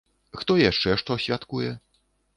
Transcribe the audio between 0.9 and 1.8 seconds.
што святкуе?